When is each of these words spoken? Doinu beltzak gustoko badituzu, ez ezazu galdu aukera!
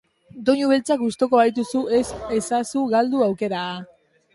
Doinu 0.47 0.69
beltzak 0.71 1.01
gustoko 1.03 1.41
badituzu, 1.43 1.85
ez 2.01 2.35
ezazu 2.41 2.87
galdu 2.99 3.27
aukera! 3.33 3.67